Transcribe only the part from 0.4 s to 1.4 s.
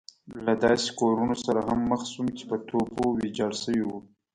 له داسې کورونو